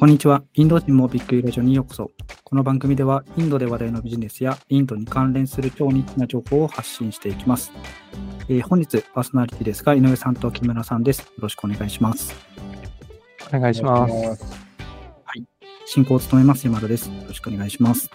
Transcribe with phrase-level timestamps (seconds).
[0.00, 0.42] こんにちは。
[0.54, 2.10] インド人もびっくりラジオにようこそ。
[2.42, 7.70] この番組では、インドで話題のビジネスやインドに関連する超ニッチな情報を発信していきます。
[8.48, 11.18] えー本日、パーソナリティですが、井上さんと木村さんです。
[11.20, 12.34] よろしくお願いします。
[13.52, 14.42] お願いします。
[15.84, 17.10] 進行を務めます山田です。
[17.10, 18.10] よろしくお願いします。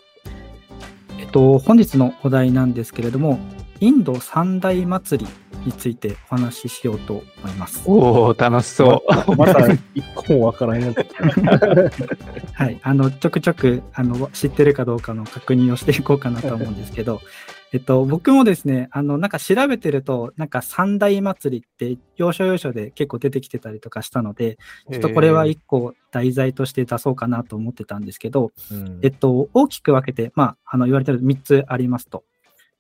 [1.20, 3.38] えっと、本日のお題なんですけれども、
[3.80, 5.32] インド三大祭り
[5.66, 7.84] についてお話ししようと思います。
[7.86, 9.36] おお、楽しそう。
[9.36, 10.98] まだ一個もわからんやつ。
[12.54, 17.22] はい、あのちょくちょくあの知ってるかどうかの確認をしていこうかなと思うんですけど、
[17.74, 24.58] えっと、僕もですね、あのなんか調べてると、なんか三大祭りって要所要所で結構出てきてたりとかしたので、
[24.92, 28.54] ちょっとこれは一個題材として出そうかなと思ってたんですけど、
[29.02, 32.24] えっと、大きく分けて、まあ、あの言われてる3つありますと。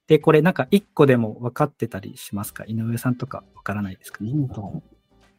[0.07, 2.63] で、これなんか1個でも分かってたりしますか？
[2.67, 4.19] 井上さんとか分からないですか？
[4.23, 4.81] インド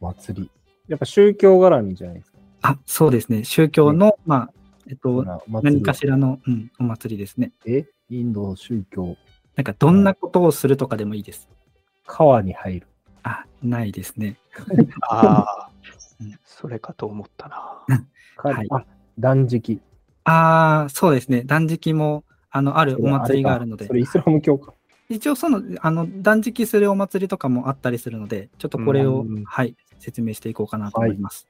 [0.01, 0.51] 祭り。
[0.87, 2.37] やっぱ宗教絡みじゃないですか。
[2.61, 3.43] あ、そうですね。
[3.43, 4.49] 宗教の、まあ、
[4.89, 7.51] えっと、何かしらの、うん、お祭りですね。
[7.65, 7.85] え？
[8.09, 9.15] インド宗教。
[9.55, 11.47] なんかどんなことをするとかでもいいです。
[12.05, 12.87] 川に入る。
[13.23, 14.37] あ、ないですね。
[15.09, 15.69] ああ
[16.19, 18.03] うん、それかと思ったな。
[18.37, 18.85] かはいあ、
[19.19, 19.81] 断食。
[20.23, 21.43] ああ、そうですね。
[21.43, 24.73] 断食も、あの、あるお祭りがあるのでそ、れイスラム教か。
[25.09, 31.47] 一応その、あの、断食するお祭りとかもあったりするので、ちょっとこれを、うんはい、説明していこうかなと思います。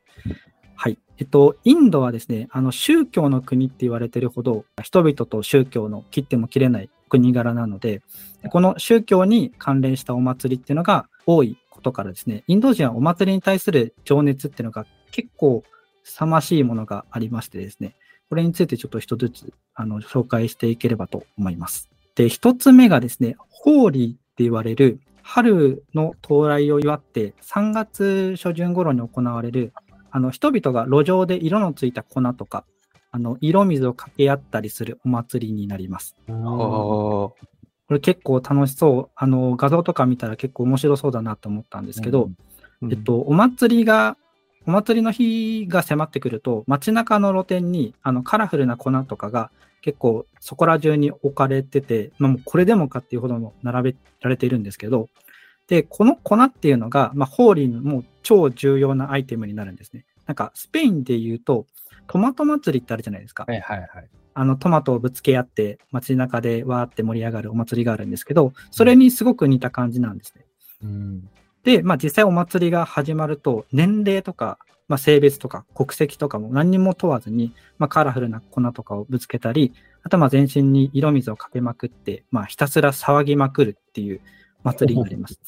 [0.75, 1.00] はい。
[1.18, 8.03] えっと、インドはですね、あの、宗教の国って言われてるほど、人々と宗教の切っても切れない国柄なので、
[8.50, 15.64] この宗教に関連したお祭りっていうのが多いことからですね、インド人はお祭りに対する情熱っていうのが結構
[16.03, 17.95] 凄ましいものがありましてですね、
[18.30, 21.89] これについてちょっと一つずつあの紹介していければと思います。
[22.16, 29.74] で、一つ目がですね、ホーリーって言われる春の到来を祝って3月初旬頃に行われる
[30.09, 32.63] あの人々が路上で色のついた粉とか
[33.12, 36.16] あの色水をかけ合ったりするお祭りになります。
[37.88, 39.09] これ結構楽しそう。
[39.16, 42.91] あの画像とか見たら結構面白そうだなと思ったんですけど、ー。
[42.91, 44.18] えっと、お祭りが、
[44.67, 49.50] お祭りの日が迫ってくると、街中の露店にあのカラフルな粉とかが
[49.81, 55.09] 結構そこら中に置かれてて、まあ、もうこれでもかっていうほどの並べられているんですけど、
[55.67, 60.06] で、この粉っていうのが、まあ、ホーリーのもう超重要なアイテムになるんですね。
[60.25, 61.66] なんか、スペインで言うと、
[62.07, 63.45] トマト祭りってあるじゃないですか。
[63.47, 64.09] はいはいはい。
[64.33, 70.45] あのトマトをぶつけ合って街中でわーって盛り上がるお祭りがあるんですけど、それにすごく似た感じなんですね。
[70.83, 71.29] うん。
[71.67, 74.57] で、まあ実際お祭りが始まると、年齢とか、
[74.88, 84.22] まあ、性別とか国籍とかも何にも問わずに、まあ、カラフルな粉とかをぶつけたり、あとはまあ全身に色水をかけまくって、まあ、ひたすら騒ぎまくるっていう
[84.63, 85.41] 祭りになります。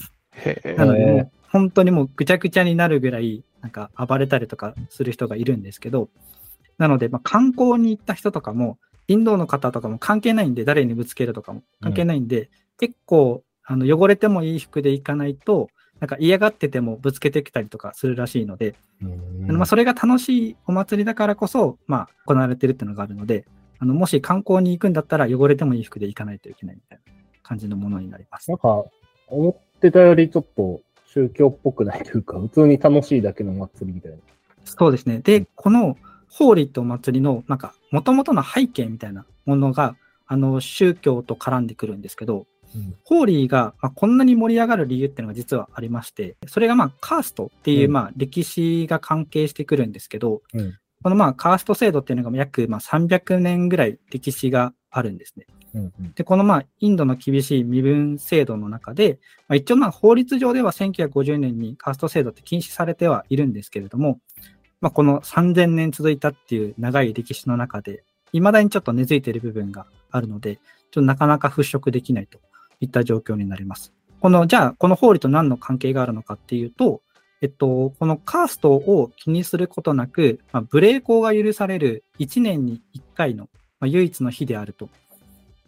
[0.75, 6.09] なので、本当にもうぐちゃぐちゃになるぐらい、なんか暴れたりとかする人がいるんですけど、
[6.77, 8.77] なので、まあ、観光に行った人とかも、
[9.07, 15.69] インドの方とかも関係ないんで、誰にぶつけるとかも関係ないんで、結構あの汚れてもいい服で行かないと、
[15.99, 23.45] なんか嫌がっててもぶつけてきたりとかするらしいので、うんまあ、それが楽しいお祭りだからこそ、まあ、行われてるっていうのがあるので、
[23.79, 28.57] あのもし観光に行くんだったら汚れてもいい服で行かないといけないみたいな感じのものになりますなん。
[28.59, 28.83] か、
[29.27, 34.17] 思ってたよりちょっと宗教っぽくないというか、普通に楽しいだけの祭りみたいな。
[34.63, 35.19] そうですね。
[35.19, 35.97] で、この
[36.29, 39.95] ホーリーとお祭りの、なんか、もともとの背景みたいなものが、
[40.27, 47.93] あの、宗教と絡んでくるんですけど、うんホーリーが、まあ、こんなに盛り上がる理由っていうのが実はありまして、それがまあ、カーストっていう、うん。
[47.93, 50.77] まあ、歴史が関係してくるんですけど、うん。
[51.01, 55.47] このまあ、カースト制度っていうのが約まあ300年ぐらい歴史があるんですね。
[55.73, 56.13] うんうん。
[56.13, 64.19] で、このまあ、インドの厳しい身分制度の中で、まあ、一応まあ、法律上では1950年にカースト制度って禁止されてはいるんですけれども、
[64.81, 72.39] まあ、この3000年続いたっていう長い歴史の中で、未だにちょっと根付いている部分があるので、ちょっとなかなか払拭できないと
[72.79, 73.93] いった状況になります。
[74.19, 77.01] この、じゃあ、この法理と何の関係があるのかっていうと、
[77.41, 83.49] えっと、このカーストを気にすることなく、まあ、無礼講が許される1年に1回の、
[83.79, 84.89] まあ、唯一の日であると。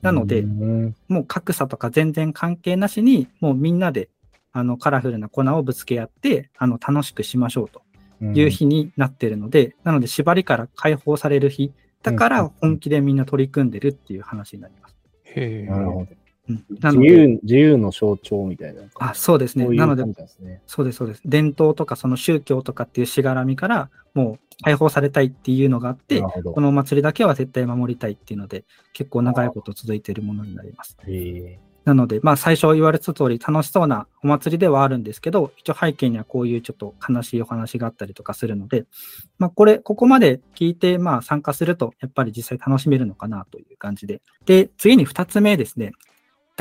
[0.01, 4.09] なので、うんもう格差とか全然関係なしに、もうみんなで
[4.51, 7.83] あのカラフルな粉をぶつけ合って、あの楽しくしましょうと
[8.25, 11.71] いう日になっているので、なので縛りから解放される日、
[12.03, 14.95] だかうんら本気でみんな取り組んでるっていう話になります。
[15.25, 16.07] へえなるほど。
[16.69, 18.81] うん、なので、自由、自由の象徴みたいな。
[18.99, 19.65] あ、そうですね。
[19.65, 20.03] そういうなので。
[20.65, 21.21] そうです、そうです。
[21.25, 26.61] 伝統とかその宗教とかっていうしがらみから、もう解放されたいっていうのがあってこ。
[26.61, 30.97] のお祭りだけは絶対守りたいっていうので、結構長いこと続いているものになります。
[31.83, 38.85] なので、まあ最初言われた通り楽しそうなお祭りではあるんですけど、一応背景にはこういうちょっと悲しいお話があったりとかするので、
[39.39, 44.21] まあこれ、ここまで聞いて、まあ参加すると、やっぱり実際楽しめるのかなという感じで。
[44.45, 45.93] で、次に二つ目ですね。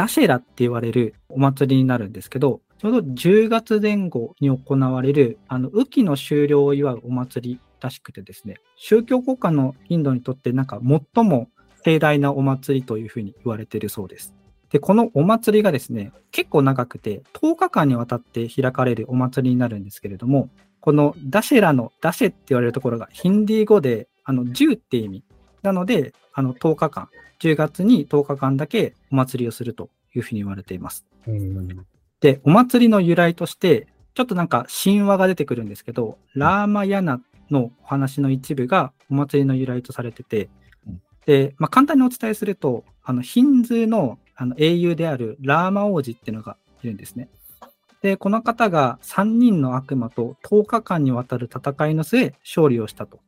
[0.00, 10.80] ダシェラって言われるお祭りになるんですけど、ちょうど10月前後に行われる、あの、雨季の終了を祝うお祭りらしくてですね、宗教国家のインドにとってなんか
[11.14, 11.50] 最も
[11.84, 14.32] 盛大なお祭りというふうに言われているそうです。
[14.70, 20.48] で、このお祭りがですね、結構長くて、10日間にわたって開かれるお祭りになるんですけれども、
[20.80, 25.24] このダシェラのダシェって言われるところがヒンディー語で、あの、10って意味。
[25.62, 27.08] なので、あの、10日間、
[27.40, 31.04] 10月に10日間だけお祭りをするというふうに言われています。
[31.26, 31.86] うん。
[32.20, 37.20] で、お祭りの由来として、ちょっとなんか神話が出てくるんですけど、ラーマヤナ
[37.50, 40.48] のお話の一部がお祭りの由来とされてて
[40.86, 47.28] うん、で、まあ、簡単にお伝えすると、あの、ヒンズーのあの英雄であるラーマ王子っていうのがいるんですね。
[48.00, 53.20] で、この方が3人の悪魔と10日間にわたる戦いの末、勝利をしたと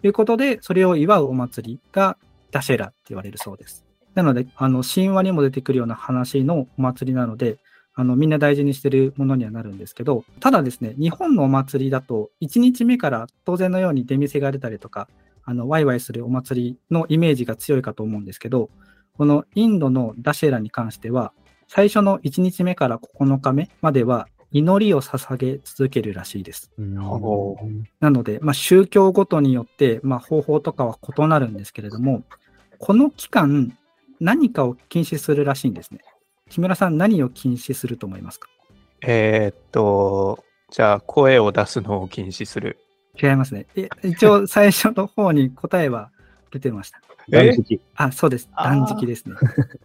[0.00, 2.16] ということで、それを祝うお祭りが
[2.50, 3.84] ダシェラって言われるそうです。
[4.14, 7.58] なので、あの、神話にも出てくるような話のお祭りなので、
[7.94, 15.08] あの、みんな大事にしてるものにはなるんですけど、ただですね、日本のお祭りだと、1日目から当然のように出店が出たりとか、
[15.44, 18.70] あの、ワイワイするお祭りのイメージが強いかと思うんですけど、
[19.16, 21.32] このインドのダシェラに関しては、
[21.66, 26.70] 最初の1日目から9日目までは祈りを捧げ続けるらしいです。
[26.78, 27.56] お
[28.00, 32.22] なので、まあ、宗教ごとによって、まあ、方法とかは異なるんですけれども、
[32.78, 33.76] この期間、
[34.20, 36.00] 何かを禁止するらしいんですね。
[36.48, 38.48] 木村さん、何を禁止すると思いますか？
[39.02, 42.78] えーっと、じゃあ、声を出すのを禁止する。
[43.22, 43.66] 違いますね。
[43.76, 46.10] え一応、 最初の方に答えは
[46.50, 47.00] 出てました。
[47.30, 47.80] 断食。
[47.96, 48.48] あ、そうです。
[48.56, 49.36] 断食ですね。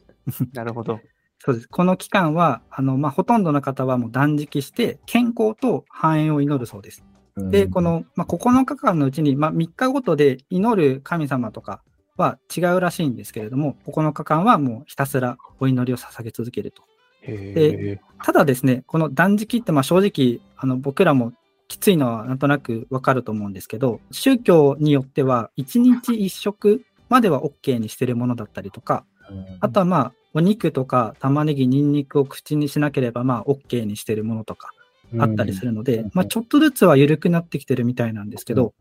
[0.54, 1.00] なるほど。
[1.46, 1.68] そうです。
[1.68, 7.04] この期間は、あの、まあ、ほとんどの方はもう断食して、健康と繁栄を祈るそうです。
[7.36, 11.82] で、この、まあ、9日間のうちに、まあ、3日ごとで祈る神様とか
[12.16, 16.84] は違うらしいんですけれども、9日間はもうひたすらお祈りを捧げ続けると。
[17.24, 21.34] へただですね、この断食ってまあ正直、あの僕らも
[21.68, 29.06] きついのはなんとなくわかると思うんですけど、宗教によっては1日1食までは OK にしてるものだったりとか、
[29.60, 34.72] あとはまあお肉とか玉ねぎ、ニンニクを口にしなければまあ OK にしてるものとか
[35.20, 36.12] あったりするので、うん。
[36.14, 38.74] まあちょっとずつは緩くなってきてるみたいなんですけど、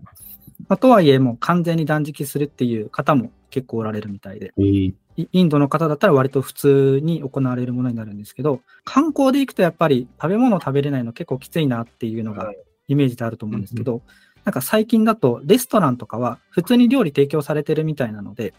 [0.69, 12.53] まあ、とはいえもう完全に断食するっていう方も結構おられるみたいで、えーイインドの方だったら割と普通に行われるものになるんですけど、観光で行くとやっぱり食べ物を食べれないの結構きついなっていうのが
[12.89, 14.01] イメージであると思うんですけど、
[14.45, 18.55] なんか最近だとレストランとかは普通に料理提供されてるみたいなので、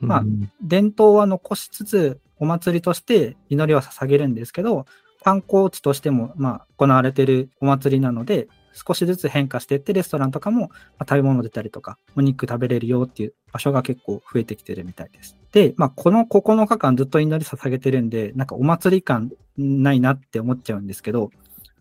[0.00, 0.24] まあ
[0.62, 4.86] 伝統は残しつつお祭りとして祈りは捧げるんですけど、
[5.22, 10.68] 観光地としてもまあ行われてるお祭りなので、少しずつ変化していって、レストランとかもま
[11.00, 15.36] あ食べ物出たりとか、お肉食べれるよっていう場所が結構増えてきてるみたいです。
[15.52, 21.30] で、まあ、この9日間ずっと祈り捧げてるんで、なんかお祭り感ないなって思っちゃうんですけど、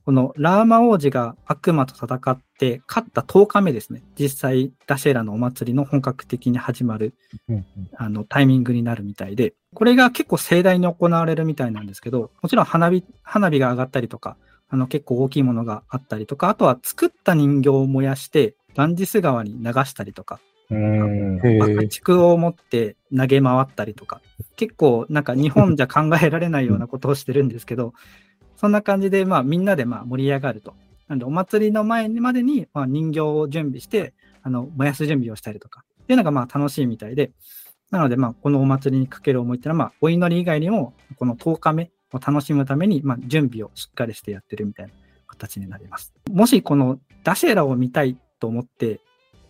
[0.06, 4.04] このラーマ王子が悪魔と戦って勝った10日目ですね。
[4.18, 7.14] 実際、ダシェラのお祭りの本格的に始まる
[7.48, 7.66] うん
[7.96, 14.38] あのタイミングになるみたいで、これが結構盛大に行われるみたいなんですけど、もちろん花火花火が上がったりとか、
[14.70, 20.40] あの結構大きいものがあったりとか、あとは作った人形を燃やして、ガンジス川に流したりとか、
[21.60, 24.22] 爆竹を持って投げ回ったりとか、
[24.56, 27.94] 結構なんか日本じゃ考えられないようなことをしてるんですけど、
[28.60, 30.74] そんな感じでまあみんなでまあ盛り上がると。
[31.08, 34.14] なんでお祭りの前までにまあ人形を準備して、
[34.44, 37.32] あの燃やす準備をしたりとか、っていうのがまあ楽しいみたいで、
[37.90, 44.92] なのでまあこのお祭りにかける思いっていうのはまあお祈り以外にも、この10日目を楽しむためにまあ準備をしっかりしてやってるみたいな
[45.26, 46.14] 形になります。
[46.30, 49.00] もしこのダシェラを見たいと思って、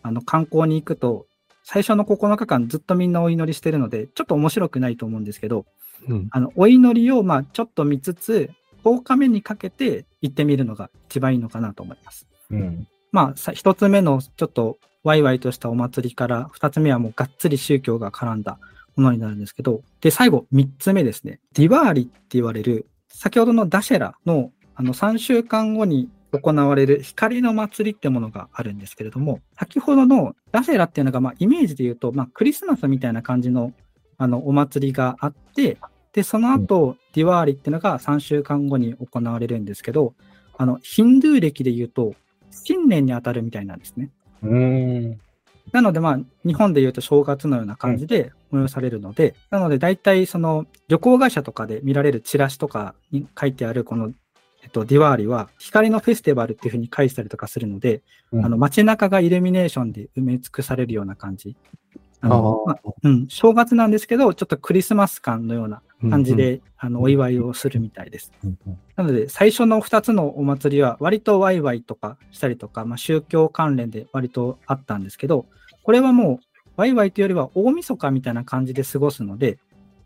[0.04, 1.26] あの観光に行くと、
[1.64, 5.66] 最初の9日間ずっとみんなお祈りしてるので、ちょっと面白くないと思うんですけど、
[6.08, 8.52] うんあのお祈りをまあちょっと見つつ、
[8.90, 12.28] 10日目にかけて行ってみるのが一番いいのかなと思います。
[12.52, 12.88] うん。
[13.12, 18.60] まあ、さ一つ目のちょっとワイワイとしたお祭りから、二つ目はもうがっつり宗教が絡んだ
[18.96, 21.40] ものになるんですけど、で、最後、三つ目ですね。
[21.54, 33.74] ディワーリって言われる、先ほどのダシェラのあの3週間後に行われる光の祭りってものがあるんですけれども、先ほどのダシェラっていうのが、まあ、イメージで言うと、まあ、クリスマスみたいな感じの
[34.18, 35.78] あのお祭りがあって、
[36.14, 40.14] で、その後、ディワーリっていうのが3週間後に行われるんですけど、
[40.58, 42.14] あの、ヒンドゥー歴で言うと、
[42.52, 44.10] 新年に当たるみたいなんですね。
[44.44, 45.20] うん。
[45.72, 54.12] なので、まあ、日本で言うと正月のような感じで催されるので、なので、大体、その、旅行会社とかで見られるチラシとかに書いてある、この、
[54.64, 58.02] えっと、ディワーリは、光のフェスティバルっていうふうに書いてたりとかするので、
[58.32, 61.56] うんあの、街中がイルミネーションで埋め尽くされるような感じ。
[62.22, 68.32] あのまあうん、正月なんですけど、ちょっとクリスマス感のような感じで、あの、お祝いをするみたいです。
[68.96, 75.46] なので、最初の2つのお祭りは、割とワイワイとかしたりとか、まあ、宗教関連で割とあったんですけど、
[75.84, 76.46] これはもう、
[76.78, 79.60] ワイワイというよりは大晦日みたいな感じで過ごすので、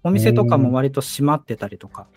[0.03, 2.07] お店とかも割と閉まってたりとか、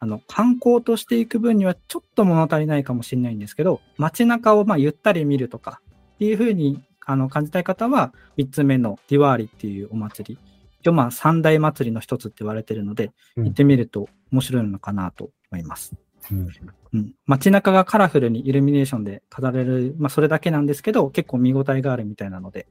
[0.00, 5.80] あの、観光としていく分にはちょっと物足りないかもしれないんですけど、街中をまあゆったり見るとか
[6.14, 10.49] っていうふうにあの感じたい方は、3つ目のディワーリっていうお祭り。
[10.80, 15.94] 一応まあ三大祭りの一つって言われてるので、うん行ってみると面白いのかなと思います。
[16.30, 16.48] うん
[16.92, 22.66] うん、街中がカラフルにイルミネーションで飾れる、まあ、それだけなんですけど、結構見応えがあるみたいなので、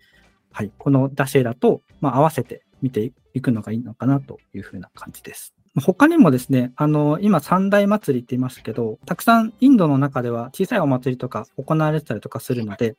[0.52, 5.54] はい、このダシェラと、まあ、合わせて見ていくのがいいのかなというふうな感じです。
[5.80, 12.96] 他にもですね、あの、今三大祭りって言いましたけど、たくさんインドの中では小さいお祭りとか行われてたりとかするので、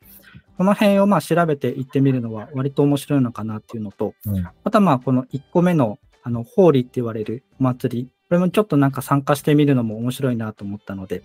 [0.56, 11.22] この辺をまあ調べていってみるのは割と面白いのかなっていうのと、うんまたまあこの1個目のあの、ホーリーって言われるお祭り、これもちょっとなんか参加してみるのも面白いなと思ったので、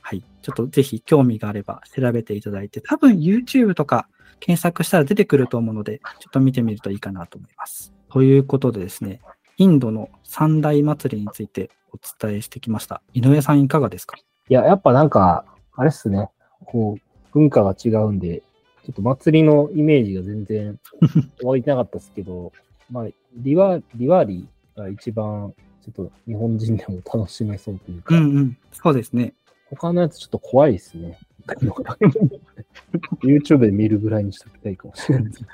[0.00, 0.22] はい。
[0.42, 4.08] ちょっとぜひ興味があれば調べていただいて、多分 YouTube とか
[4.38, 7.92] 検索したら出てくると思うので、ちょっと見てみるといいかなと思います。
[8.08, 9.20] ということでですね、
[9.58, 13.00] インドの三大祭りについてお伝えしてきました。
[13.14, 14.16] 井上さんいかがですか？
[14.48, 15.44] いや、やっぱなんか、
[15.74, 16.28] あれっすね。
[16.66, 17.00] こう、
[17.32, 18.42] 文化が違うんで、
[18.84, 20.78] ちょっと祭りのイメージが全然
[21.42, 22.52] 湧いてなかったですけど、
[22.90, 28.56] まあ、リワ、リワーリが一番、ちょっと日本人でも楽しめそうというか、うんうん。
[28.72, 29.34] そうですね。
[29.70, 31.18] 他のやつちょっと怖いですね。
[33.22, 35.44] YouTube で見るぐらいにしときたいかもしれないです。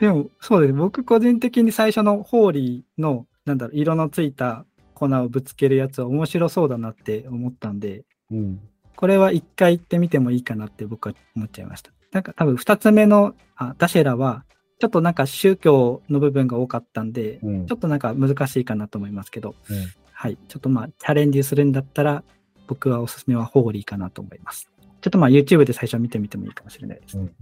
[0.00, 0.72] でも、そうです。
[0.72, 8.60] 僕個人的に最初のホーリーの、なんだろう、色のついた粉をぶつけるやつは面白そうだなって思ったんで、うん。
[8.96, 11.92] これは一回行ってみてもいいかなって僕は思っちゃいました。
[12.12, 14.44] なんか多分二つ目のあダシェラは、
[14.78, 19.76] ちょっとなんか宗教の部分が多かったんで、うんちょっとなんか難しいかなと思いますけど、うん
[20.12, 20.38] はい。
[20.48, 22.22] ちょっとまあ、チャレンジするんだったら、
[22.66, 24.70] 僕はおすすめはホーリーかなと思います。
[25.02, 27.18] ちょっとまあ、YouTube で最初見てみてもいいかもしれないです。
[27.18, 27.32] うん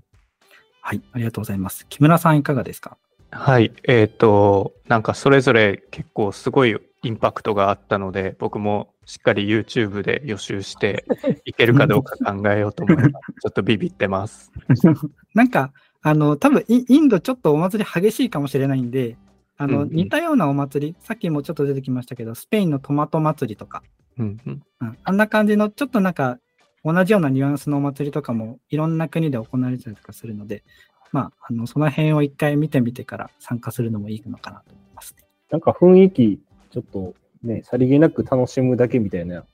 [0.85, 1.03] はい。
[1.13, 1.87] ありがとうございます。
[1.89, 2.99] 木村さんいかがですか？
[3.31, 3.73] はい。
[3.85, 11.05] えっ、と、なんかそれぞれ結構すごいインパクトがあったので、僕もしっかり YouTube で予習して
[11.47, 13.11] いけるかどうか考えようと思います。
[13.11, 14.53] ちょっとビビってます。
[15.35, 15.73] なんか、
[16.03, 19.17] あの、多分イインドちょっとお祭り激しいかもしれないんで、
[19.57, 23.83] あの、うんうん似たようなお祭り、さっきもちょっと出てきましたけど、スペインのトマト祭りとか、
[24.19, 26.39] うんうん、うん、あんな感じの、ちょっとなんか、
[26.85, 30.65] 同じようなニュアンスのお祭りとかも、いろんな国で行われてたりとかするので、
[31.13, 35.25] まあ、あの、その辺を一回見てみてから参加するのもいいのかなと思いますね。
[35.51, 39.45] なんか雰囲気、ちょっとね、さりげなく楽しむだけみたいな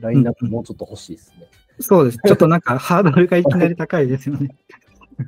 [0.00, 1.46] ラインナップもうちょっと欲しいですね。
[1.80, 2.18] そうです。
[2.24, 4.48] ちょっとなんか、ハードルがいきなり高いですよね。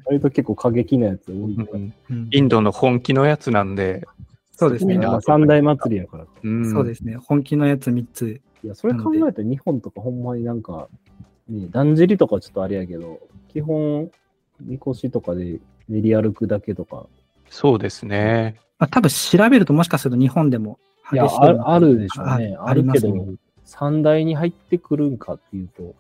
[0.04, 1.36] 割と結構過激なやつ多い。
[1.36, 4.06] うんうんインドの本気のやつなんで、
[4.52, 5.12] そうですねみんな。
[5.12, 6.26] まあ三大祭りやから。
[6.42, 7.16] うん、そうですね。
[7.16, 8.40] 本気のやつ3つ。
[8.64, 10.88] いや、それ考えたら日本とかほんまになんか、
[11.48, 14.10] ね、だんじりとかはちょっとあれやけど、基本、
[14.60, 17.06] みこしとかで練り歩くだけとか。
[17.48, 18.56] そうですね。
[18.78, 20.78] まあ、多分調べるともしかすると日本でも
[21.12, 22.56] いや、激しいああるでしょうね。
[22.58, 25.94] ああるけどありますね、三大に入ってくるんかっていうと、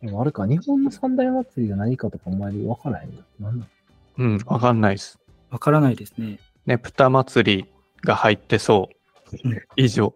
[0.00, 3.10] でもあるか、日本の三大祭りが何かとかあんまりわからへん
[3.40, 3.48] な。
[3.48, 3.66] なんだ
[4.18, 5.18] うん、わかんないです。
[5.50, 6.38] わからないですね。
[6.66, 7.66] ねぷた祭り
[8.02, 8.88] が入ってそ
[9.32, 9.60] ううん。
[9.76, 10.14] 以上。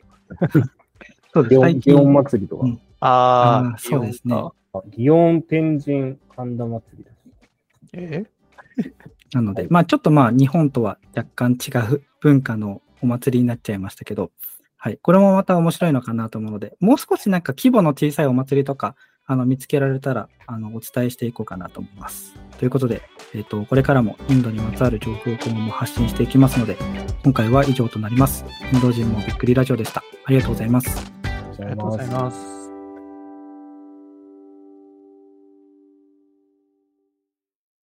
[1.32, 1.60] そうです。
[1.60, 2.66] 祇園祭りとか。
[2.66, 4.34] うんあああー、そうですね
[4.90, 7.16] 祇園天神神田祭りだし。
[7.92, 8.24] え？
[9.34, 14.30] なので、まあちょっとまあ日本とは若干違う文化のお祭りになっちゃいましたけど、
[14.76, 14.98] はい。
[15.02, 18.96] これもまた面白いのかなと思うので、もう少しなんか規模の小さいお祭りとか、
[19.26, 22.34] あの見つけられたら、あの、お伝えしていこうかなと思います。
[22.58, 23.02] ということで、
[23.34, 26.76] えっ、と、これからもインドにまつわる情報を今後も発信していきますので、
[27.22, 28.44] 今回は以上となります。
[28.72, 30.02] インド人もびっくりラジオでした。
[30.26, 31.12] ありがとうございます。
[31.58, 32.53] ありがとうございます。